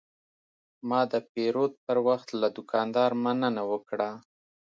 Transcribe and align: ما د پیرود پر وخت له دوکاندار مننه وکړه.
ما 0.89 1.01
د 1.11 1.13
پیرود 1.33 1.73
پر 1.85 1.97
وخت 2.07 2.29
له 2.41 2.47
دوکاندار 2.55 3.11
مننه 3.23 3.63
وکړه. 3.71 4.09